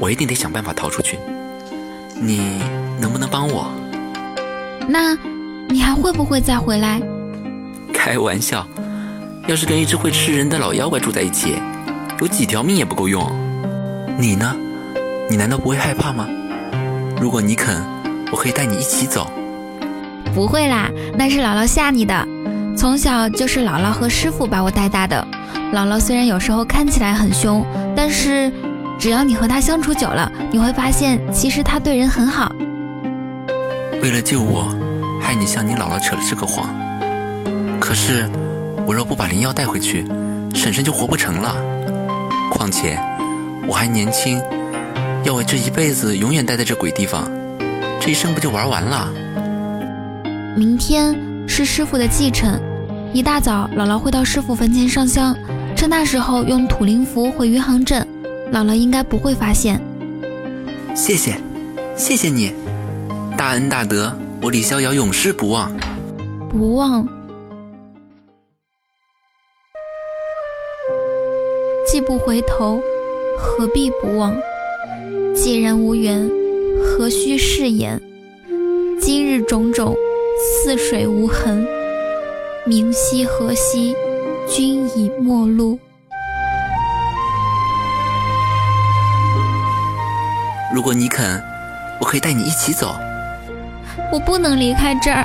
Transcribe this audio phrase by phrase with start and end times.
[0.00, 1.18] 我一定得想办法逃出去。
[2.20, 2.60] 你
[3.00, 3.70] 能不能帮我？
[4.88, 5.16] 那，
[5.68, 7.00] 你还会不会再回来？
[7.92, 8.66] 开玩笑，
[9.46, 11.56] 要是跟一只会吃人的老妖怪住在一起，
[12.20, 13.30] 有几条命也不够用。
[14.18, 14.54] 你呢？
[15.30, 16.26] 你难道不会害怕吗？
[17.20, 17.84] 如果你肯，
[18.32, 19.30] 我可以带你一起走。
[20.34, 22.26] 不会啦，那是姥姥吓你的。
[22.76, 25.26] 从小就是姥姥和师傅把我带大的。
[25.72, 28.50] 姥姥虽然有时候看起来很凶，但是
[28.98, 32.52] 只要你和他相处久了，你会发现其实他对人很好。
[34.02, 34.74] 为了救我，
[35.22, 36.68] 害你向你姥姥扯了这个谎。
[37.78, 38.28] 可是
[38.84, 40.04] 我若不把灵药带回去，
[40.52, 41.54] 婶婶就活不成了。
[42.50, 42.98] 况且
[43.68, 44.42] 我还年轻，
[45.22, 47.30] 要我这一辈子永远待在这鬼地方，
[48.00, 49.08] 这一生不就玩完了？
[50.56, 52.60] 明天是师傅的忌辰，
[53.12, 55.36] 一大早姥姥会到师傅坟前上香，
[55.76, 58.04] 趁那时候用土灵符回余杭镇，
[58.50, 59.80] 姥姥应该不会发现。
[60.94, 61.34] 谢谢，
[61.96, 62.52] 谢谢你，
[63.36, 65.70] 大恩大德，我李逍遥永世不忘。
[66.48, 67.06] 不忘。
[71.86, 72.80] 既不回头，
[73.38, 74.34] 何必不忘？
[75.34, 76.28] 既然无缘，
[76.82, 78.00] 何须誓言？
[79.00, 79.94] 今日种种，
[80.38, 81.66] 似水无痕。
[82.64, 83.94] 明夕何夕，
[84.48, 85.78] 君已陌路。
[90.72, 91.42] 如果你肯，
[92.00, 92.94] 我可以带你一起走。
[94.12, 95.24] 我不能离开这儿。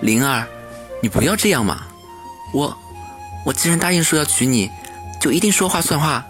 [0.00, 0.46] 灵儿，
[1.02, 1.82] 你不要这样嘛！
[2.52, 2.76] 我，
[3.44, 4.70] 我既然答应说要娶你，
[5.20, 6.24] 就一定说话算话。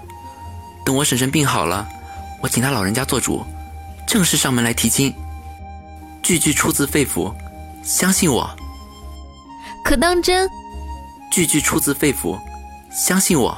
[0.84, 1.86] 等我婶婶病好了，
[2.40, 3.44] 我请她老人家做主，
[4.06, 5.14] 正式上门来提亲，
[6.22, 7.34] 句句出自肺腑，
[7.82, 8.48] 相信我。
[9.84, 10.48] 可当真？
[11.30, 12.38] 句句出自肺腑，
[12.90, 13.56] 相信我。